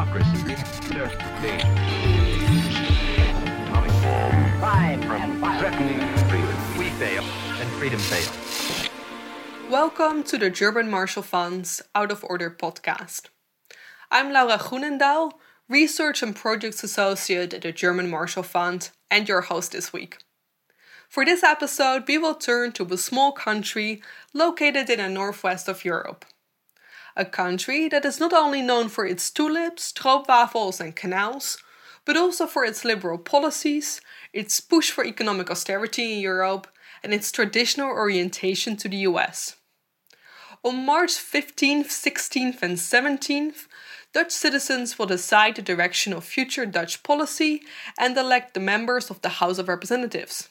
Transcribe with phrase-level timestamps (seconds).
[0.00, 0.54] democracy.
[0.88, 1.66] There's danger.
[3.68, 3.90] Coming
[4.58, 5.74] Five from and five.
[6.30, 6.78] freedom.
[6.78, 8.88] We fail, and freedom fails.
[9.68, 13.26] Welcome to the German Marshall Fund's Out of Order podcast.
[14.10, 15.32] I'm Laura Groenendaal,
[15.68, 20.16] Research and Projects Associate at the German Marshall Fund, and your host this week.
[21.10, 25.84] For this episode, we will turn to a small country located in the northwest of
[25.84, 26.24] Europe.
[27.16, 31.58] A country that is not only known for its tulips, stroopwafels, and canals,
[32.04, 34.00] but also for its liberal policies,
[34.32, 36.68] its push for economic austerity in Europe,
[37.02, 39.56] and its traditional orientation to the US.
[40.62, 43.66] On March 15th, 16th, and 17th,
[44.12, 47.62] Dutch citizens will decide the direction of future Dutch policy
[47.98, 50.48] and elect the members of the House of Representatives.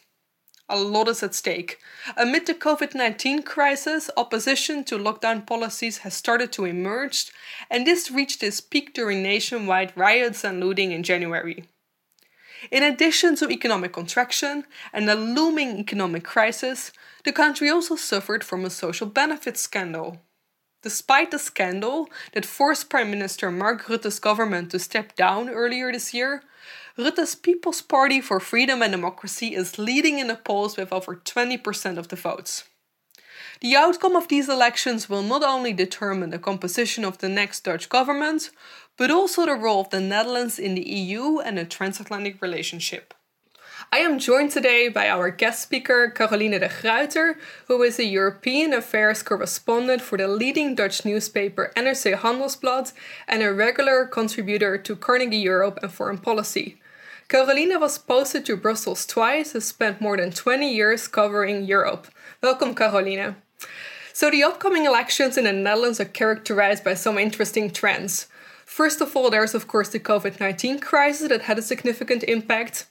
[0.71, 1.79] A lot is at stake.
[2.15, 7.31] Amid the COVID 19 crisis, opposition to lockdown policies has started to emerge,
[7.71, 11.63] and this reached its peak during nationwide riots and looting in January.
[12.69, 16.91] In addition to economic contraction and a looming economic crisis,
[17.23, 20.21] the country also suffered from a social benefits scandal.
[20.83, 26.13] Despite the scandal that forced Prime Minister Mark Rutte's government to step down earlier this
[26.13, 26.43] year,
[26.99, 31.97] Rutte's People's Party for Freedom and Democracy is leading in the polls with over 20%
[31.97, 32.65] of the votes.
[33.61, 37.87] The outcome of these elections will not only determine the composition of the next Dutch
[37.87, 38.51] government,
[38.97, 43.13] but also the role of the Netherlands in the EU and the transatlantic relationship.
[43.93, 48.73] I am joined today by our guest speaker, Caroline de Gruyter, who is a European
[48.73, 52.91] affairs correspondent for the leading Dutch newspaper NRC Handelsblad
[53.25, 56.75] and a regular contributor to Carnegie Europe and Foreign Policy.
[57.29, 62.07] Caroline was posted to Brussels twice and spent more than 20 years covering Europe.
[62.41, 63.35] Welcome, Carolina.
[64.13, 68.25] So, the upcoming elections in the Netherlands are characterized by some interesting trends.
[68.65, 72.87] First of all, there's of course the COVID 19 crisis that had a significant impact.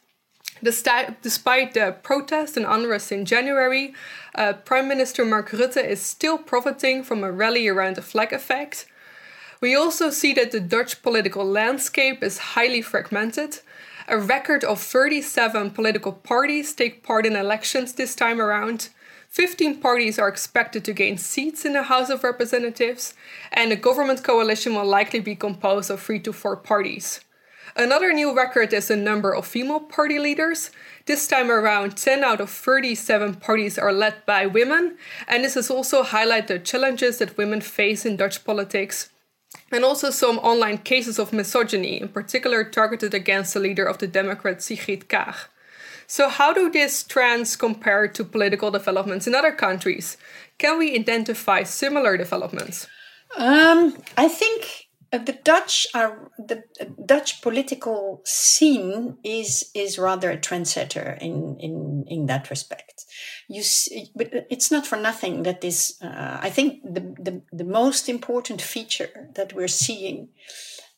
[0.62, 3.92] Despite the protests and unrest in January,
[4.36, 8.86] uh, Prime Minister Mark Rutte is still profiting from a rally around the flag effect.
[9.60, 13.58] We also see that the Dutch political landscape is highly fragmented.
[14.10, 18.88] A record of 37 political parties take part in elections this time around.
[19.28, 23.12] 15 parties are expected to gain seats in the House of Representatives,
[23.52, 27.20] and the government coalition will likely be composed of three to four parties.
[27.76, 30.70] Another new record is the number of female party leaders.
[31.04, 34.96] This time around, 10 out of 37 parties are led by women,
[35.26, 39.10] and this has also highlighted the challenges that women face in Dutch politics.
[39.70, 44.06] And also some online cases of misogyny, in particular targeted against the leader of the
[44.06, 45.36] Democrats, Sigrid Kaag.
[46.06, 50.16] So, how do these trends compare to political developments in other countries?
[50.56, 52.86] Can we identify similar developments?
[53.36, 60.30] Um, I think uh, the Dutch are the uh, Dutch political scene is is rather
[60.30, 63.06] a trendsetter in in in that respect.
[63.48, 66.00] You see, but it's not for nothing that this.
[66.02, 70.28] Uh, I think the, the the most important feature that we're seeing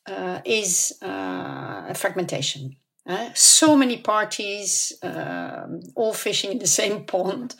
[0.05, 2.75] uh, is uh, fragmentation.
[3.33, 7.55] So many parties, um, all fishing in the same pond.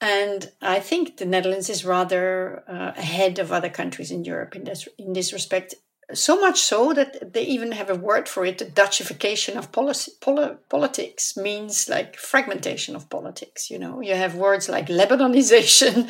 [0.00, 4.64] And I think the Netherlands is rather uh, ahead of other countries in Europe in
[4.64, 5.74] this, in this respect.
[6.14, 8.58] So much so that they even have a word for it.
[8.58, 13.70] The Dutchification of policy, poli- politics means like fragmentation of politics.
[13.70, 16.08] You know, you have words like Lebanonization,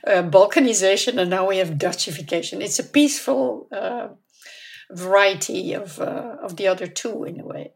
[0.06, 2.60] uh, Balkanization, and now we have Dutchification.
[2.60, 4.08] It's a peaceful uh,
[4.90, 7.72] variety of uh, of the other two in a way.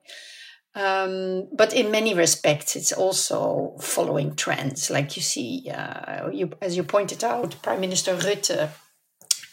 [0.75, 4.91] Um, but in many respects, it's also following trends.
[4.91, 8.71] Like you see, uh, you, as you pointed out, Prime Minister Rutte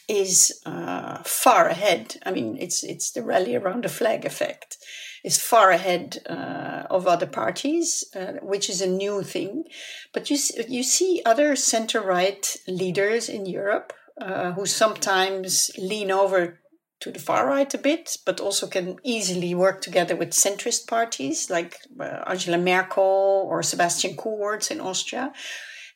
[0.08, 2.18] is uh, far ahead.
[2.26, 4.78] I mean, it's it's the rally around the flag effect.
[5.24, 9.66] Is far ahead uh, of other parties, uh, which is a new thing.
[10.14, 16.61] But you you see other center right leaders in Europe uh, who sometimes lean over
[17.02, 21.50] to the far right a bit, but also can easily work together with centrist parties
[21.50, 25.34] like uh, Angela Merkel or Sebastian Kurz in Austria,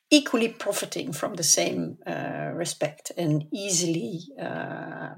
[0.10, 5.14] equally profiting from the same uh, respect and easily uh,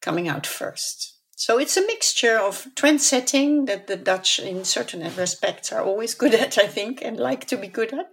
[0.00, 1.18] coming out first.
[1.34, 6.14] So it's a mixture of trend setting that the Dutch, in certain respects, are always
[6.14, 8.06] good at, I think, and like to be good at,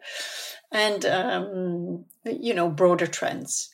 [0.72, 3.70] and um, you know broader trends.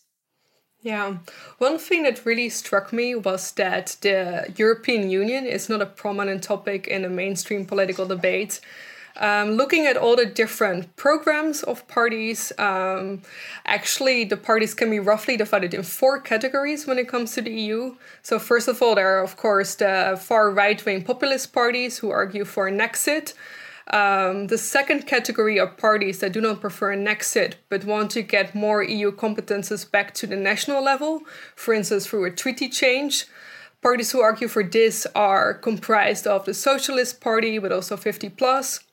[0.85, 1.17] Yeah,
[1.57, 6.43] one thing that really struck me was that the European Union is not a prominent
[6.43, 8.59] topic in the mainstream political debate.
[9.17, 13.23] Um, looking at all the different programs of parties, um,
[13.65, 17.49] actually, the parties can be roughly divided in four categories when it comes to the
[17.49, 17.95] EU.
[18.21, 22.11] So, first of all, there are, of course, the far right wing populist parties who
[22.11, 23.33] argue for an exit.
[23.91, 28.23] Um, the second category are parties that do not prefer an exit but want to
[28.23, 31.21] get more EU competences back to the national level,
[31.55, 33.25] for instance, through a treaty change.
[33.83, 38.84] Parties who argue for this are comprised of the Socialist Party, but also 50 plus.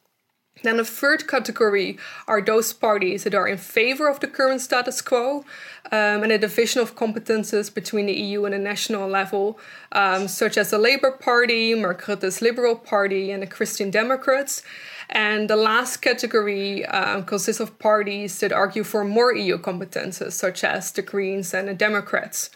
[0.62, 5.00] Then the third category are those parties that are in favor of the current status
[5.00, 5.44] quo
[5.90, 9.58] um, and a division of competences between the EU and the national level,
[9.92, 12.06] um, such as the Labour Party, Mark
[12.40, 14.62] Liberal Party, and the Christian Democrats.
[15.08, 20.64] And the last category um, consists of parties that argue for more EU competences, such
[20.64, 22.50] as the Greens and the Democrats.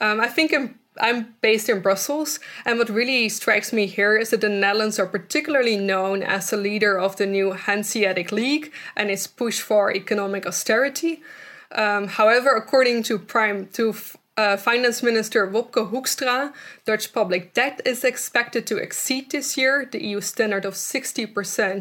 [0.00, 4.30] Um, I think in I'm based in Brussels, and what really strikes me here is
[4.30, 9.10] that the Netherlands are particularly known as the leader of the new Hanseatic League and
[9.10, 11.22] its push for economic austerity.
[11.72, 13.94] Um, however, according to Prime to
[14.40, 16.52] uh, Finance Minister Wopke Hoekstra,
[16.86, 21.34] Dutch public debt is expected to exceed this year the EU standard of 60%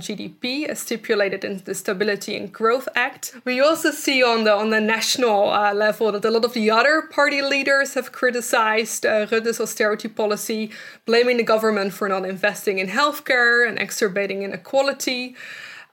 [0.06, 3.33] GDP as stipulated in the Stability and Growth Pact.
[3.45, 6.69] We also see on the on the national uh, level that a lot of the
[6.69, 10.71] other party leaders have criticized uh, Rutte's austerity policy,
[11.06, 15.35] blaming the government for not investing in healthcare and exacerbating inequality.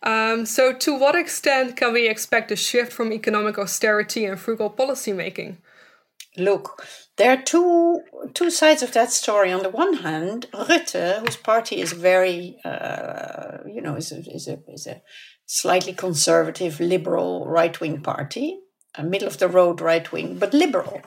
[0.03, 4.71] Um, so, to what extent can we expect a shift from economic austerity and frugal
[4.71, 5.59] policy making?
[6.37, 6.87] Look,
[7.17, 8.01] there are two
[8.35, 9.53] two sides of that story.
[9.53, 14.49] On the one hand, Rutte, whose party is very, uh, you know, is a, is
[14.49, 15.03] a is a
[15.47, 18.59] slightly conservative, liberal, right wing party,
[18.97, 21.01] a middle of the road right wing, but liberal.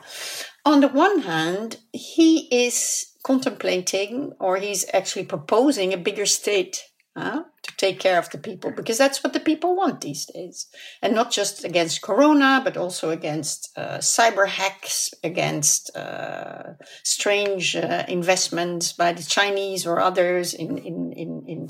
[0.64, 6.82] On the one hand, he is contemplating, or he's actually proposing a bigger state
[7.16, 10.66] to take care of the people because that's what the people want these days.
[11.02, 18.04] And not just against corona but also against uh, cyber hacks against uh, strange uh,
[18.08, 21.68] investments by the chinese or others in in in in,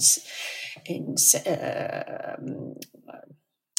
[0.86, 1.14] in
[1.46, 2.74] um,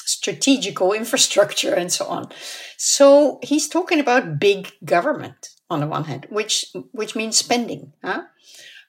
[0.05, 2.29] strategical infrastructure and so on.
[2.77, 8.23] So he's talking about big government on the one hand which which means spending huh?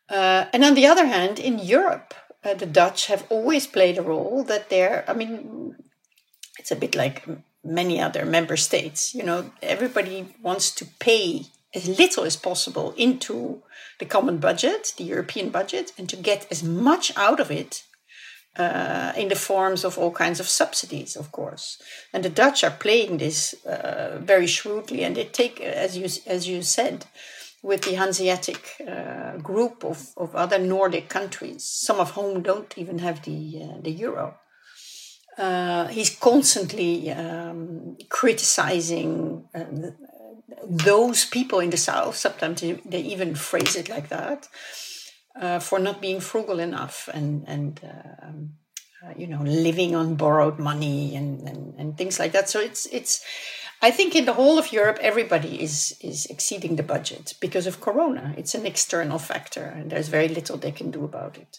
[0.08, 2.12] Uh, and on the other hand in europe
[2.44, 5.76] uh, the Dutch have always played a role that they're, I mean,
[6.58, 7.26] it's a bit like
[7.64, 9.14] many other member states.
[9.14, 13.62] You know, everybody wants to pay as little as possible into
[13.98, 17.84] the common budget, the European budget, and to get as much out of it
[18.56, 21.80] uh, in the forms of all kinds of subsidies, of course.
[22.12, 26.46] And the Dutch are playing this uh, very shrewdly, and they take, as you as
[26.46, 27.06] you said,
[27.62, 32.98] with the Hanseatic uh, group of, of other Nordic countries, some of whom don't even
[32.98, 34.36] have the, uh, the euro.
[35.38, 39.64] Uh, he's constantly um, criticizing uh,
[40.68, 42.16] those people in the south.
[42.16, 44.48] Sometimes they even phrase it like that
[45.40, 47.80] uh, for not being frugal enough and and
[48.22, 48.50] um,
[49.04, 52.48] uh, you know living on borrowed money and, and and things like that.
[52.48, 53.24] So it's it's
[53.84, 57.81] I think in the whole of Europe, everybody is is exceeding the budget because of
[57.81, 58.32] Corona.
[58.37, 61.58] It's an external factor, and there's very little they can do about it.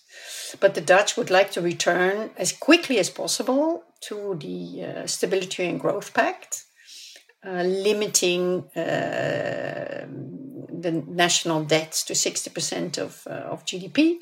[0.61, 5.65] But the Dutch would like to return as quickly as possible to the uh, Stability
[5.65, 6.63] and Growth Pact,
[7.45, 10.07] uh, limiting uh,
[10.83, 14.19] the national debt to sixty percent of uh, of GDP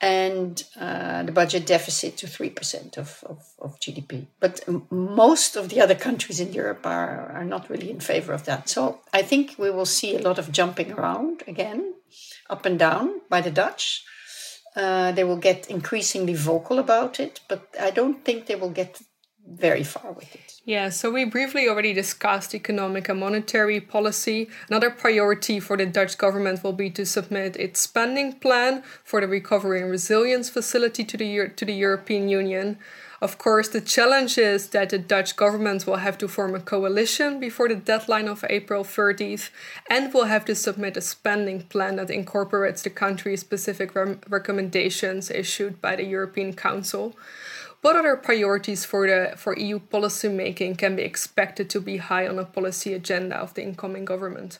[0.00, 4.26] and uh, the budget deficit to 3% of, of, of GDP.
[4.40, 4.60] But
[4.90, 8.68] most of the other countries in Europe are, are not really in favor of that.
[8.68, 11.94] So I think we will see a lot of jumping around again,
[12.50, 14.04] up and down by the Dutch.
[14.74, 19.00] Uh, they will get increasingly vocal about it, but I don't think they will get
[19.48, 20.60] very far with it.
[20.64, 24.48] Yeah, so we briefly already discussed economic and monetary policy.
[24.68, 29.28] Another priority for the Dutch government will be to submit its spending plan for the
[29.28, 32.78] Recovery and Resilience Facility to the to the European Union.
[33.20, 37.40] Of course, the challenge is that the Dutch government will have to form a coalition
[37.40, 39.48] before the deadline of April 30th
[39.88, 45.30] and will have to submit a spending plan that incorporates the country specific re- recommendations
[45.30, 47.16] issued by the European Council.
[47.86, 52.26] What other priorities for the for EU policy making can be expected to be high
[52.26, 54.58] on the policy agenda of the incoming government?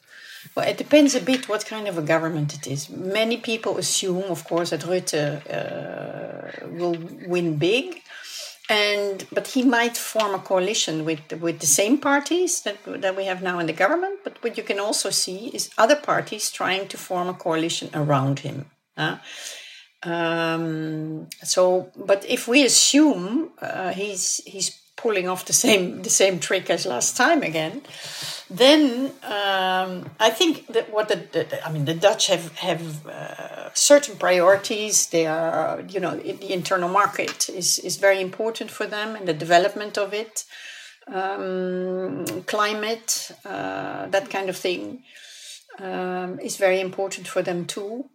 [0.54, 2.88] Well, it depends a bit what kind of a government it is.
[2.88, 5.24] Many people assume, of course, that Rutte
[5.58, 8.00] uh, will win big,
[8.68, 13.24] and but he might form a coalition with with the same parties that that we
[13.24, 14.20] have now in the government.
[14.22, 18.38] But what you can also see is other parties trying to form a coalition around
[18.46, 18.66] him.
[18.96, 19.16] Uh,
[20.06, 26.38] Um, so, but if we assume uh, he's he's pulling off the same the same
[26.38, 27.82] trick as last time again,
[28.48, 33.74] then um, I think that what the, the, I mean the Dutch have have uh,
[33.74, 35.08] certain priorities.
[35.08, 39.34] They are you know the internal market is is very important for them and the
[39.34, 40.44] development of it,
[41.08, 45.02] um, climate, uh, that kind of thing
[45.80, 48.08] um, is very important for them too.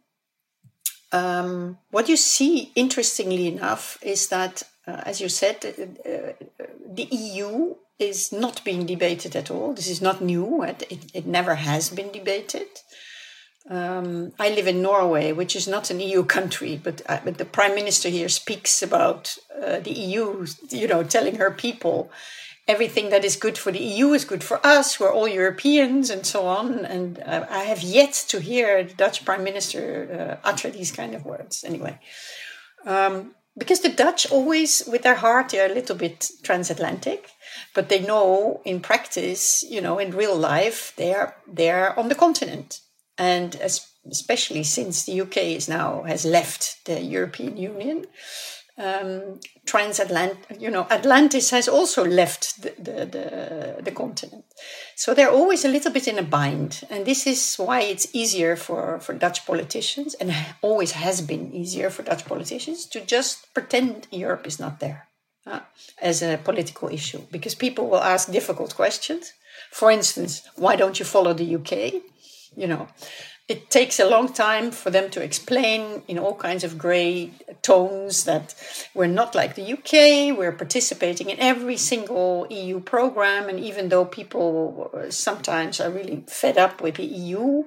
[1.11, 7.07] Um, what you see, interestingly enough, is that, uh, as you said, uh, uh, the
[7.11, 9.73] EU is not being debated at all.
[9.73, 12.67] This is not new, it, it, never has been debated.
[13.69, 17.45] Um, I live in Norway, which is not an EU country, but, uh, but the
[17.45, 22.09] prime minister here speaks about uh, the EU, you know, telling her people
[22.71, 24.99] everything that is good for the EU is good for us.
[24.99, 26.85] We're all Europeans and so on.
[26.85, 29.83] And uh, I have yet to hear the Dutch prime minister
[30.43, 31.63] uh, utter these kind of words.
[31.63, 31.99] Anyway,
[32.85, 37.29] um, because the Dutch always, with their heart, they're a little bit transatlantic,
[37.75, 42.07] but they know in practice, you know, in real life, they are they are on
[42.07, 42.79] the continent,
[43.17, 43.55] and
[44.09, 48.05] especially since the UK is now has left the European Union
[48.81, 54.43] um, transatlantic, you know, Atlantis has also left the, the, the, the, continent.
[54.95, 56.83] So they're always a little bit in a bind.
[56.89, 61.89] And this is why it's easier for, for Dutch politicians, and always has been easier
[61.89, 65.07] for Dutch politicians, to just pretend Europe is not there
[65.45, 65.59] uh,
[66.01, 67.21] as a political issue.
[67.31, 69.33] Because people will ask difficult questions.
[69.71, 72.01] For instance, why don't you follow the UK?
[72.57, 72.87] You know,
[73.51, 77.31] it takes a long time for them to explain in all kinds of grey
[77.61, 78.55] tones that
[78.95, 84.05] we're not like the UK, we're participating in every single EU program, and even though
[84.05, 87.63] people sometimes are really fed up with the EU,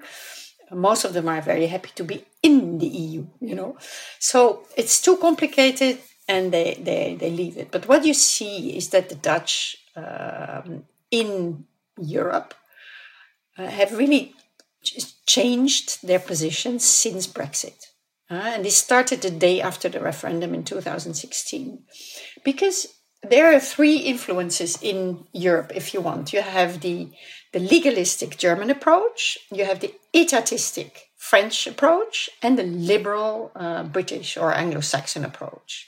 [0.72, 3.76] most of them are very happy to be in the EU, you know.
[4.18, 7.70] So it's too complicated and they, they, they leave it.
[7.70, 11.66] But what you see is that the Dutch um, in
[12.00, 12.54] Europe
[13.58, 14.34] uh, have really
[15.26, 17.86] changed their position since Brexit.
[18.30, 21.84] Uh, and this started the day after the referendum in 2016.
[22.44, 26.32] Because there are three influences in Europe, if you want.
[26.32, 27.10] You have the,
[27.52, 34.36] the legalistic German approach, you have the etatistic French approach, and the liberal uh, British
[34.36, 35.86] or Anglo Saxon approach.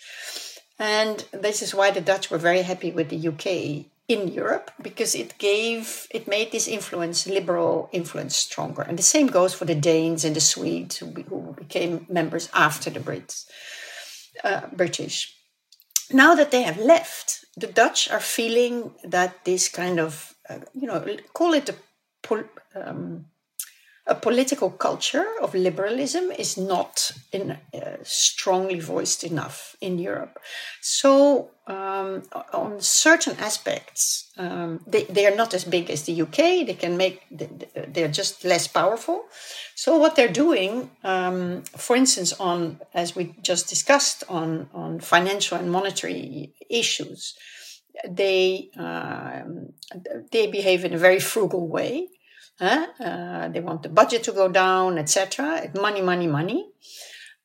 [0.78, 5.14] And this is why the Dutch were very happy with the UK in Europe because
[5.14, 8.82] it gave it made this influence liberal influence stronger.
[8.82, 12.90] And the same goes for the Danes and the Swedes who, who became members after
[12.90, 13.46] the Brits
[14.44, 15.34] uh, British.
[16.12, 20.86] Now that they have left the Dutch are feeling that this kind of uh, you
[20.86, 21.74] know call it a
[22.74, 23.26] um,
[24.06, 30.38] a political culture of liberalism is not in, uh, strongly voiced enough in Europe.
[30.80, 32.22] So, um,
[32.52, 36.64] on certain aspects, um, they, they are not as big as the UK.
[36.66, 39.24] They can make, they're just less powerful.
[39.74, 45.58] So, what they're doing, um, for instance, on, as we just discussed, on, on financial
[45.58, 47.34] and monetary issues,
[48.08, 49.72] they, um,
[50.30, 52.06] they behave in a very frugal way
[52.60, 55.70] uh, they want the budget to go down, etc.
[55.74, 56.70] Money, money, money.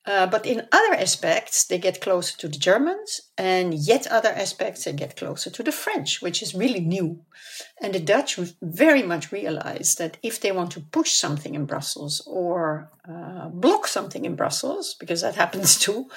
[0.03, 4.84] Uh, but in other aspects, they get closer to the Germans, and yet other aspects,
[4.84, 7.24] they get closer to the French, which is really new.
[7.80, 12.24] And the Dutch very much realize that if they want to push something in Brussels
[12.25, 16.10] or uh, block something in Brussels, because that happens too,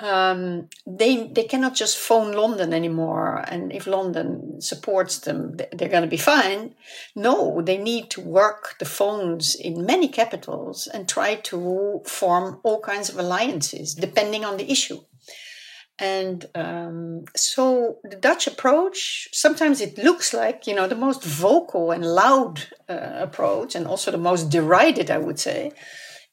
[0.00, 6.02] um, they they cannot just phone London anymore, and if London supports them, they're going
[6.02, 6.74] to be fine.
[7.16, 12.80] No, they need to work the phones in many capitals and try to form all
[12.80, 15.00] kinds of alliances depending on the issue.
[15.98, 21.90] And um, so the Dutch approach, sometimes it looks like, you know, the most vocal
[21.90, 25.72] and loud uh, approach, and also the most derided, I would say,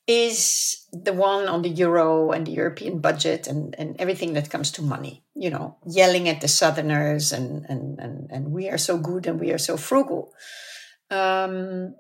[0.08, 4.72] is the one on the euro and the European budget and, and everything that comes
[4.72, 8.98] to money, you know, yelling at the Southerners and, and, and, and we are so
[8.98, 10.32] good and we are so frugal.
[11.10, 11.96] Um,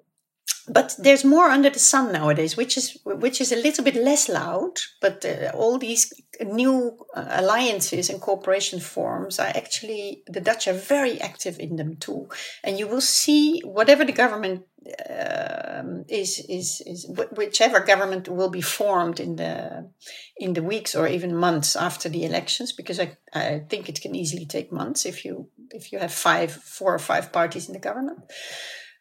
[0.67, 4.29] but there's more under the sun nowadays, which is which is a little bit less
[4.29, 4.79] loud.
[5.01, 10.74] But uh, all these new uh, alliances and cooperation forms are actually the Dutch are
[10.74, 12.29] very active in them too,
[12.63, 14.65] and you will see whatever the government
[15.10, 19.89] um, is, is is whichever government will be formed in the
[20.38, 24.15] in the weeks or even months after the elections, because I I think it can
[24.15, 27.79] easily take months if you if you have five four or five parties in the
[27.79, 28.19] government.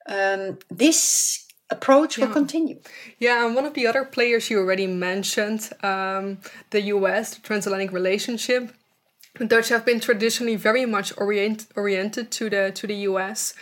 [0.07, 2.79] Um, this approach will continue.
[3.19, 6.39] Yeah, and one of the other players you already mentioned, um,
[6.71, 8.75] the US, the transatlantic relationship.
[9.39, 13.55] The Dutch have been traditionally very much orient, oriented to the to the US.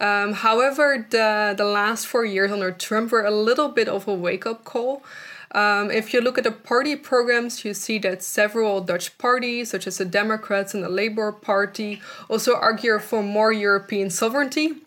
[0.00, 4.14] Um, however, the the last four years under Trump were a little bit of a
[4.14, 5.02] wake up call.
[5.54, 9.86] Um, if you look at the party programs, you see that several Dutch parties, such
[9.86, 14.83] as the Democrats and the Labour Party, also argue for more European sovereignty.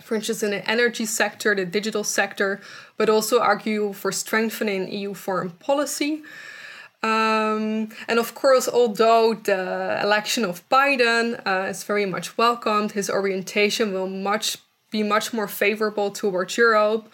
[0.00, 2.60] For instance, in the energy sector, the digital sector,
[2.96, 6.22] but also argue for strengthening EU foreign policy.
[7.02, 13.08] Um, and of course, although the election of Biden uh, is very much welcomed, his
[13.08, 14.58] orientation will much
[14.90, 17.12] be much more favorable towards Europe.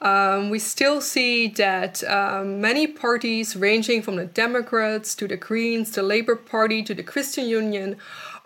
[0.00, 5.90] Um, we still see that um, many parties, ranging from the Democrats to the Greens,
[5.90, 7.96] the Labour Party to the Christian Union,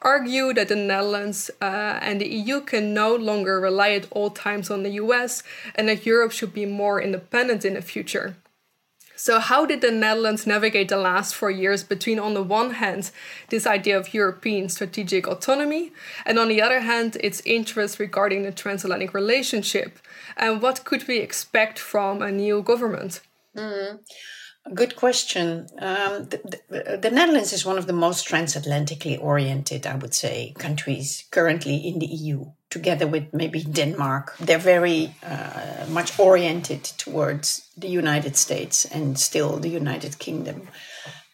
[0.04, 4.70] argue that the Netherlands uh, and the EU can no longer rely at all times
[4.70, 5.42] on the US
[5.74, 8.36] and that Europe should be more independent in the future.
[9.16, 13.10] So, how did the Netherlands navigate the last four years between, on the one hand,
[13.48, 15.92] this idea of European strategic autonomy,
[16.26, 19.98] and on the other hand, its interest regarding the transatlantic relationship?
[20.36, 23.20] And what could we expect from a new government?
[23.56, 24.00] Mm.
[24.72, 25.66] Good question.
[25.78, 30.54] Um, the, the, the, Netherlands is one of the most transatlantically oriented, I would say,
[30.58, 34.36] countries currently in the EU, together with maybe Denmark.
[34.38, 40.68] They're very uh, much oriented towards the United States and still the United Kingdom.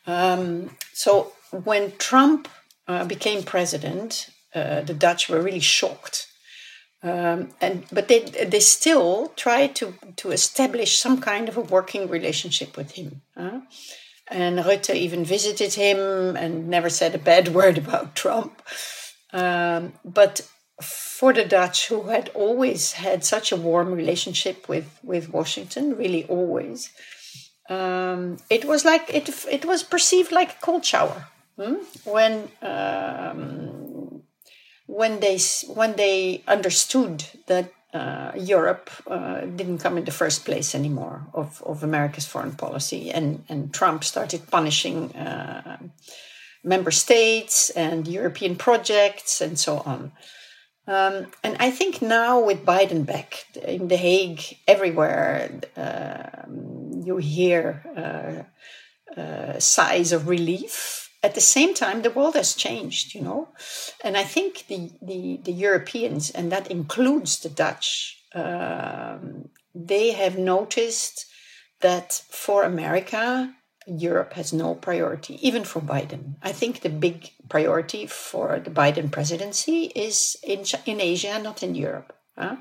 [0.09, 2.49] Um, so when Trump
[2.89, 6.27] uh, became president, uh, the Dutch were really shocked
[7.03, 12.09] um, and but they they still try to to establish some kind of a working
[12.09, 13.23] relationship with him.
[13.37, 13.61] Uh?
[14.29, 18.63] And Rutte even visited him and never said a bad word about Trump.
[19.33, 20.43] Um, but
[20.81, 26.25] for the Dutch, who had always had such a warm relationship with with Washington, really
[26.25, 26.91] always,
[27.71, 31.77] um, it was like it it was perceived like a cold shower hmm?
[32.05, 33.90] when um,
[34.91, 40.75] when they when they understood that uh, Europe uh, didn't come in the first place
[40.75, 45.79] anymore of, of America's foreign policy, and and Trump started punishing uh,
[46.65, 50.13] member states and European projects and so on.
[50.87, 57.83] Um, and I think now with Biden back in The Hague, everywhere um, you hear
[57.97, 63.49] uh, uh, sighs of relief at the same time, the world has changed, you know,
[64.03, 70.39] and I think the the, the Europeans, and that includes the Dutch, um, they have
[70.39, 71.27] noticed
[71.81, 73.55] that for America,
[73.87, 76.37] Europe has no priority, even for Biden.
[76.43, 81.75] I think the big priority for the Biden presidency is in in Asia, not in
[81.75, 82.15] Europe.
[82.39, 82.57] Huh?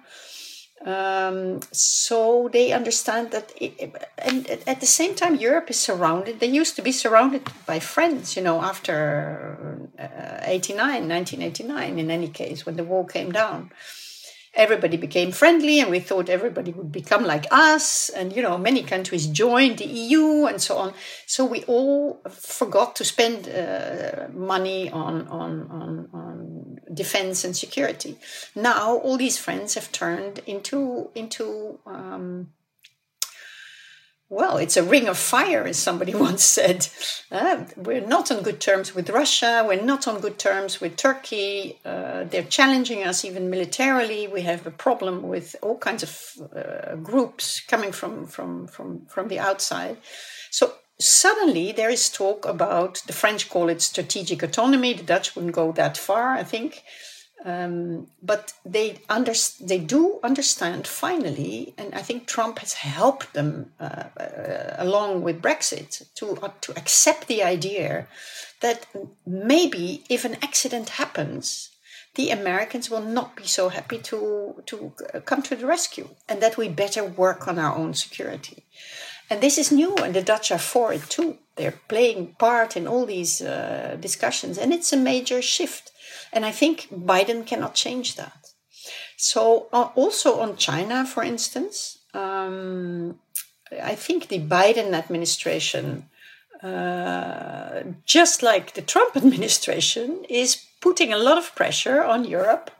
[0.86, 6.40] Um, so they understand that, it, and at the same time, Europe is surrounded.
[6.40, 12.30] They used to be surrounded by friends, you know, after uh, 89, 1989, in any
[12.30, 13.72] case, when the wall came down
[14.54, 18.82] everybody became friendly and we thought everybody would become like us and you know many
[18.82, 20.94] countries joined the eu and so on
[21.26, 26.39] so we all forgot to spend uh, money on, on, on, on
[26.94, 28.18] defense and security
[28.56, 32.50] now all these friends have turned into into um,
[34.32, 36.88] well, it's a ring of fire, as somebody once said.
[37.32, 39.66] Uh, we're not on good terms with Russia.
[39.68, 41.80] We're not on good terms with Turkey.
[41.84, 44.28] Uh, they're challenging us even militarily.
[44.28, 49.30] We have a problem with all kinds of uh, groups coming from, from, from, from
[49.30, 49.98] the outside.
[50.52, 54.94] So suddenly there is talk about the French call it strategic autonomy.
[54.94, 56.84] The Dutch wouldn't go that far, I think.
[57.46, 59.32] Um, but they under,
[59.62, 65.42] they do understand finally, and I think Trump has helped them uh, uh, along with
[65.42, 68.08] Brexit to uh, to accept the idea
[68.60, 68.86] that
[69.26, 71.70] maybe if an accident happens,
[72.16, 74.92] the Americans will not be so happy to to
[75.24, 78.66] come to the rescue, and that we better work on our own security.
[79.30, 81.38] And this is new, and the Dutch are for it too.
[81.56, 85.92] They're playing part in all these uh, discussions, and it's a major shift
[86.32, 88.54] and I think Biden cannot change that.
[89.18, 93.20] So, uh, also on China, for instance, um,
[93.84, 96.10] I think the Biden administration,
[96.64, 102.72] uh, just like the Trump administration, is putting a lot of pressure on Europe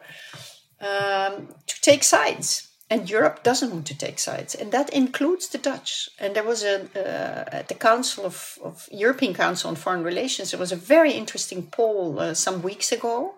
[0.80, 2.69] um, to take sides.
[2.92, 6.10] And Europe doesn't want to take sides, and that includes the Dutch.
[6.20, 10.50] And there was a uh, at the Council of, of, European Council on Foreign Relations.
[10.50, 13.36] There was a very interesting poll uh, some weeks ago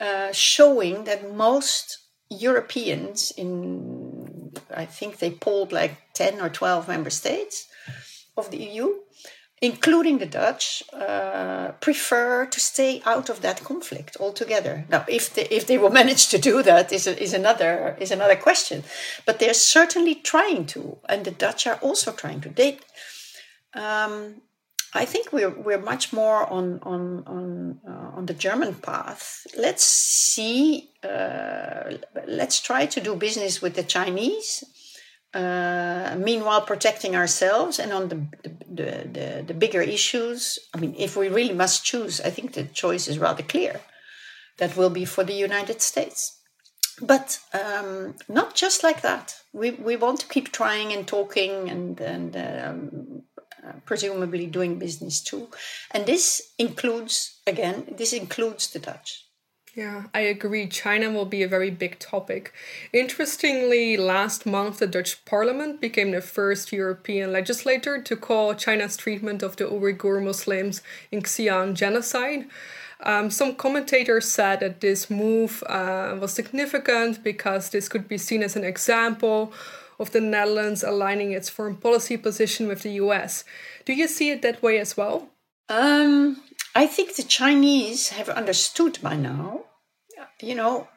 [0.00, 1.98] uh, showing that most
[2.30, 7.68] Europeans in I think they polled like 10 or 12 member states
[8.36, 8.94] of the EU,
[9.62, 14.84] including the Dutch, uh, prefer to stay out of that conflict altogether.
[14.88, 18.10] Now, if they, if they will manage to do that is, a, is, another, is
[18.10, 18.82] another question.
[19.24, 22.48] But they're certainly trying to, and the Dutch are also trying to.
[22.48, 22.80] They,
[23.74, 24.42] um,
[24.94, 29.46] I think we're we're much more on on on uh, on the German path.
[29.56, 30.90] Let's see.
[31.02, 31.94] Uh,
[32.26, 34.64] let's try to do business with the Chinese.
[35.34, 38.18] Uh, meanwhile, protecting ourselves and on the
[38.68, 40.58] the, the the bigger issues.
[40.74, 43.80] I mean, if we really must choose, I think the choice is rather clear.
[44.58, 46.38] That will be for the United States.
[47.00, 49.36] But um, not just like that.
[49.54, 53.22] We we want to keep trying and talking and and um,
[53.84, 55.48] presumably doing business too.
[55.90, 59.24] And this includes, again, this includes the Dutch.
[59.74, 60.66] Yeah, I agree.
[60.66, 62.52] China will be a very big topic.
[62.92, 69.42] Interestingly, last month the Dutch parliament became the first European legislator to call China's treatment
[69.42, 72.44] of the Uyghur Muslims in Xinjiang genocide.
[73.02, 78.42] Um, some commentators said that this move uh, was significant because this could be seen
[78.42, 79.54] as an example
[79.98, 83.44] of the Netherlands aligning its foreign policy position with the US.
[83.86, 85.30] Do you see it that way as well?
[85.68, 86.42] Um,
[86.74, 89.64] I think the Chinese have understood by now.
[90.40, 90.88] You know,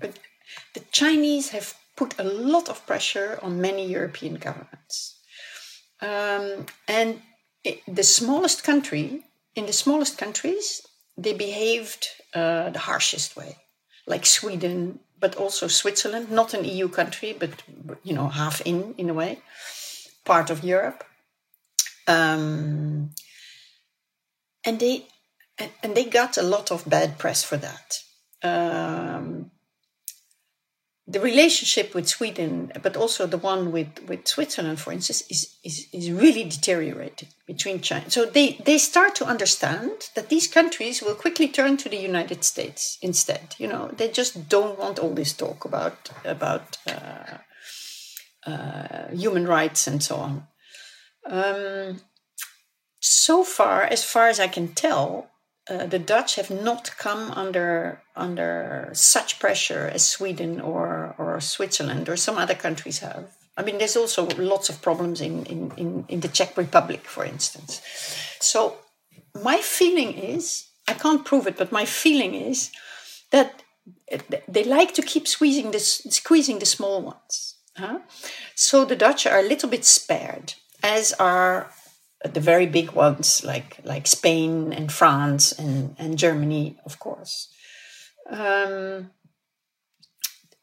[0.00, 5.18] the Chinese have put a lot of pressure on many European governments.
[6.00, 7.22] Um, and
[7.86, 10.82] the smallest country, in the smallest countries,
[11.16, 13.56] they behaved uh, the harshest way,
[14.06, 17.50] like Sweden, but also Switzerland, not an EU country, but
[18.02, 19.38] you know half in in a way,
[20.24, 21.04] part of Europe.
[22.08, 23.10] Um,
[24.64, 25.06] and they
[25.82, 27.98] and they got a lot of bad press for that.
[28.42, 29.50] Um,
[31.06, 35.88] the relationship with Sweden, but also the one with, with Switzerland, for instance, is, is,
[35.92, 38.08] is really deteriorated between China.
[38.08, 42.44] So they, they start to understand that these countries will quickly turn to the United
[42.44, 43.56] States instead.
[43.58, 47.38] You know, they just don't want all this talk about about uh,
[48.46, 50.46] uh, human rights and so on.
[51.26, 52.00] Um,
[53.26, 55.30] so far, as far as I can tell,
[55.70, 62.08] uh, the Dutch have not come under under such pressure as Sweden or or Switzerland
[62.08, 63.24] or some other countries have.
[63.56, 67.24] I mean, there's also lots of problems in in in, in the Czech Republic, for
[67.24, 67.80] instance.
[68.40, 68.76] So
[69.42, 72.70] my feeling is, I can't prove it, but my feeling is
[73.30, 73.62] that
[74.48, 77.56] they like to keep squeezing this squeezing the small ones.
[77.76, 78.00] Huh?
[78.54, 81.70] So the Dutch are a little bit spared, as are
[82.24, 87.48] the very big ones like like Spain and France and, and Germany, of course.
[88.30, 89.10] Um,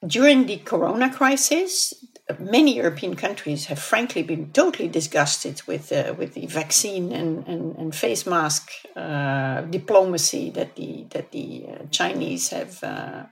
[0.06, 1.94] during the corona crisis,
[2.38, 7.76] many European countries have frankly been totally disgusted with uh, with the vaccine and, and,
[7.76, 13.24] and face mask uh, diplomacy that the that the uh, Chinese have uh,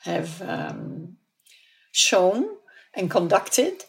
[0.00, 1.16] have um,
[1.92, 2.46] shown
[2.94, 3.84] and conducted.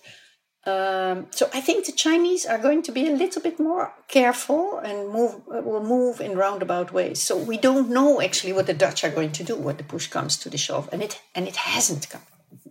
[0.64, 4.78] Um, so I think the Chinese are going to be a little bit more careful
[4.78, 7.20] and move will move in roundabout ways.
[7.20, 10.08] So we don't know actually what the Dutch are going to do when the push
[10.08, 12.22] comes to the shove, and it and it hasn't come.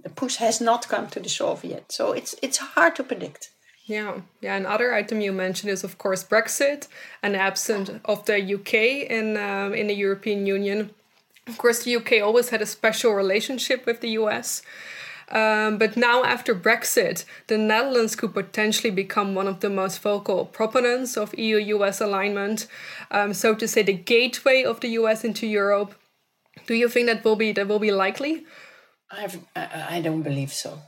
[0.04, 1.90] The push has not come to the shove yet.
[1.90, 3.50] So it's it's hard to predict.
[3.86, 4.54] Yeah, yeah.
[4.54, 6.86] Another item you mentioned is of course Brexit
[7.24, 8.74] and absent of the UK
[9.10, 10.90] in um, in the European Union.
[11.48, 14.62] Of course, the UK always had a special relationship with the US.
[15.30, 20.44] Um, but now, after Brexit, the Netherlands could potentially become one of the most vocal
[20.44, 22.66] proponents of EU US alignment,
[23.10, 25.94] um, so to say, the gateway of the US into Europe.
[26.66, 28.44] Do you think that will be that will be likely?
[29.10, 30.78] I've, I don't believe so.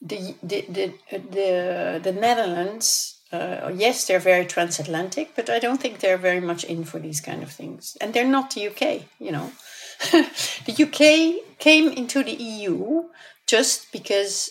[0.00, 3.18] The the the the, the Netherlands.
[3.32, 7.22] Uh, yes, they're very transatlantic, but I don't think they're very much in for these
[7.22, 7.96] kind of things.
[7.98, 9.52] And they're not the UK, you know.
[10.66, 13.04] the UK came into the EU
[13.46, 14.50] just because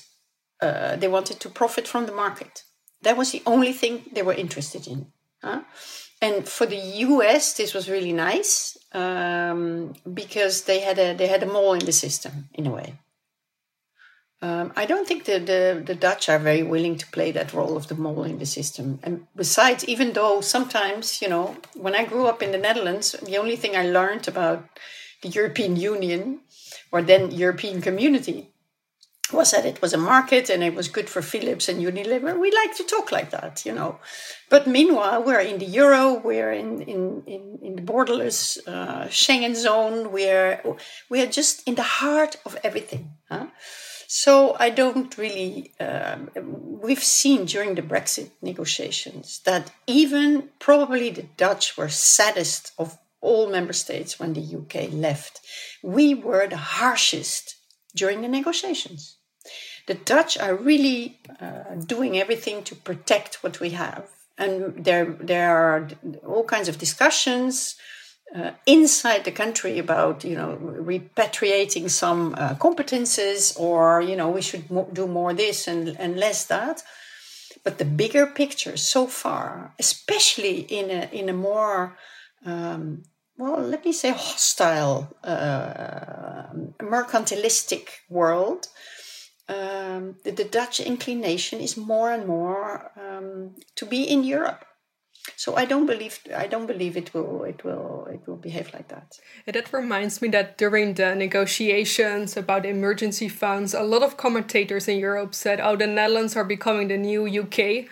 [0.62, 2.63] uh, they wanted to profit from the market.
[3.02, 5.00] That was the only thing they were interested in.
[5.43, 5.62] Huh?
[6.21, 11.43] And for the US, this was really nice um, because they had a they had
[11.43, 12.89] a mole in the system in a way.
[14.43, 17.76] Um, I don't think the, the, the Dutch are very willing to play that role
[17.78, 19.00] of the mole in the system.
[19.04, 23.38] And besides, even though sometimes, you know, when I grew up in the Netherlands, the
[23.38, 24.60] only thing I learned about
[25.21, 26.39] the European Union
[26.92, 28.52] or then European Community
[29.34, 32.38] was that it was a market and it was good for Philips and Unilever.
[32.38, 34.00] We like to talk like that, you know.
[34.50, 39.56] But meanwhile, we're in the euro, we're in in in, in the borderless uh, Schengen
[39.56, 40.62] zone, we're
[41.10, 43.12] we're just in the heart of everything.
[43.30, 43.48] Huh?
[44.08, 45.72] So I don't really.
[45.80, 46.30] Um,
[46.84, 53.50] we've seen during the Brexit negotiations that even probably the Dutch were saddest of all
[53.50, 55.42] member states when the UK left.
[55.84, 57.56] We were the harshest
[57.96, 59.18] during the negotiations.
[59.88, 64.08] The Dutch are really uh, doing everything to protect what we have.
[64.38, 65.90] And there, there are
[66.26, 67.76] all kinds of discussions
[68.36, 74.42] uh, inside the country about you know repatriating some uh, competences or you know we
[74.42, 76.82] should do more this and, and less that
[77.64, 81.98] but the bigger picture so far especially in a in a more
[82.46, 83.04] um,
[83.38, 86.48] well let me say hostile uh,
[86.80, 88.68] mercantilistic world
[89.50, 94.66] um, the, the, Dutch inclination is more and more um, to be in Europe
[95.36, 98.88] so I don't believe I don't believe it will it will it will behave like
[98.88, 99.20] that.
[99.46, 104.88] And that reminds me that during the negotiations about emergency funds, a lot of commentators
[104.88, 107.88] in Europe said, "Oh, the Netherlands are becoming the new UK."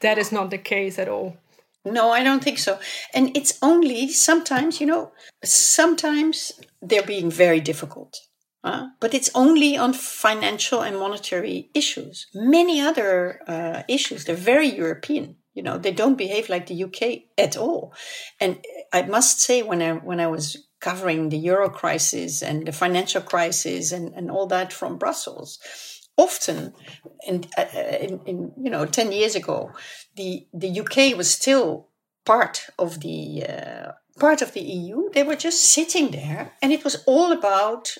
[0.00, 1.36] That is not the case at all.
[1.84, 2.78] No, I don't think so.
[3.12, 8.16] And it's only sometimes, you know, sometimes they're being very difficult.
[8.64, 12.28] Uh, but it's only on financial and monetary issues.
[12.32, 15.36] Many other uh, issues, they're very European.
[15.54, 17.92] You know, they don't behave like the UK at all.
[18.40, 22.72] And I must say, when I when I was covering the euro crisis and the
[22.72, 25.58] financial crisis and, and all that from Brussels,
[26.16, 26.74] often,
[27.26, 27.64] in, uh,
[28.00, 29.72] in, in you know, ten years ago,
[30.16, 31.88] the the UK was still
[32.24, 35.10] part of the uh, part of the EU.
[35.12, 37.94] They were just sitting there, and it was all about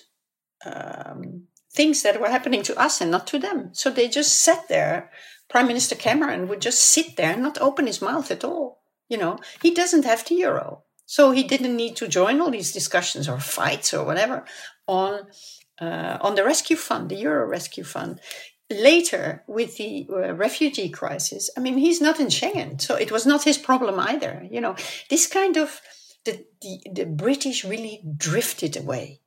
[0.65, 1.45] um,
[1.75, 3.71] things that were happening to us and not to them.
[3.73, 5.11] So they just sat there
[5.53, 8.81] Prime Minister Cameron would just sit there and not open his mouth at all.
[9.09, 10.85] You know, he doesn't have the euro.
[11.05, 14.47] So he didn't need to join all these discussions or fights or whatever
[14.87, 15.27] on
[15.83, 18.21] uh, on the rescue fund, the Euro Rescue Fund.
[18.71, 23.27] Later, with the uh, refugee crisis, I mean, he's not in Schengen, so it was
[23.27, 24.47] not his problem either.
[24.51, 24.77] You know,
[25.11, 25.81] this kind of
[26.25, 29.21] the, the, the British really drifted away.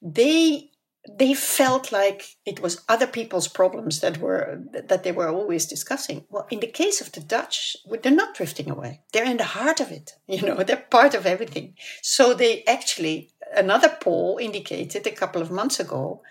[0.00, 0.70] They
[1.16, 6.24] they felt like it was other people's problems that were that they were always discussing
[6.28, 9.80] well in the case of the dutch they're not drifting away they're in the heart
[9.80, 15.12] of it you know they're part of everything so they actually another poll indicated a
[15.12, 16.22] couple of months ago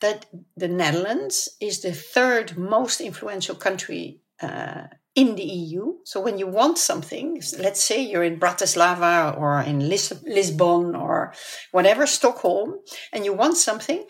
[0.00, 5.94] that the netherlands is the third most influential country uh, in the EU.
[6.04, 11.34] So when you want something, let's say you're in Bratislava or in Lis- Lisbon or
[11.72, 12.78] whatever, Stockholm,
[13.12, 14.06] and you want something,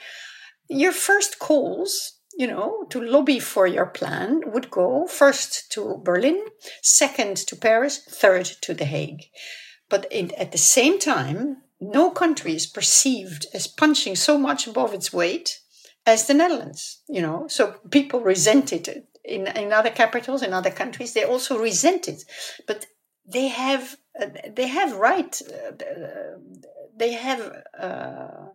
[0.68, 6.44] your first calls, you know, to lobby for your plan would go first to Berlin,
[6.82, 9.24] second to Paris, third to The Hague.
[9.88, 14.92] But in, at the same time, no country is perceived as punching so much above
[14.94, 15.60] its weight
[16.06, 17.46] as the Netherlands, you know.
[17.48, 19.06] So people resented it.
[19.22, 22.24] In, in other capitals in other countries they also resent it.
[22.66, 22.86] But
[23.26, 25.72] they have uh, they have right uh,
[26.96, 28.46] they have uh,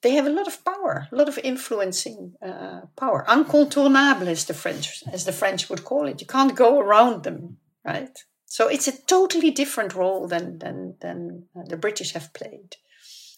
[0.00, 3.24] they have a lot of power a lot of influencing uh, power.
[3.28, 6.22] Incontournable as the french as the french would call it.
[6.22, 11.44] You can't go around them right so it's a totally different role than than than
[11.66, 12.76] the british have played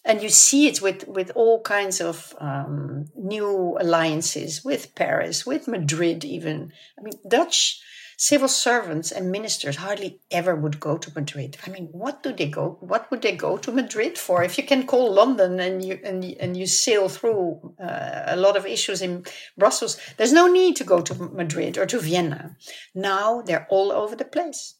[0.05, 5.67] and you see it with with all kinds of um, new alliances with Paris, with
[5.67, 6.71] Madrid, even.
[6.97, 7.81] I mean, Dutch
[8.17, 11.57] civil servants and ministers hardly ever would go to Madrid.
[11.65, 12.77] I mean, what do they go?
[12.81, 14.43] What would they go to Madrid for?
[14.43, 18.57] If you can call London and you and and you sail through uh, a lot
[18.57, 19.25] of issues in
[19.57, 22.55] Brussels, there's no need to go to Madrid or to Vienna.
[22.95, 24.75] Now they're all over the place.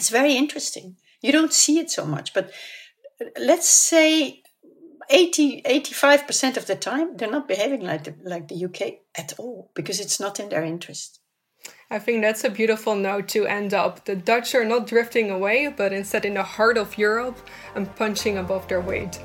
[0.00, 0.96] It's very interesting.
[1.20, 2.50] You don't see it so much, but
[3.38, 4.40] let's say
[5.10, 9.70] 80 85% of the time they're not behaving like the, like the UK at all
[9.74, 11.20] because it's not in their interest.
[11.90, 14.06] I think that's a beautiful note to end up.
[14.06, 17.36] The Dutch are not drifting away, but instead in the heart of Europe
[17.74, 19.20] and punching above their weight.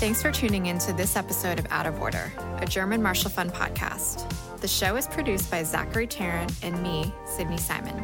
[0.00, 3.52] Thanks for tuning in to this episode of Out of Order, a German Marshall Fund
[3.52, 4.45] podcast.
[4.66, 8.02] The show is produced by Zachary Tarrant and me, Sydney Simon.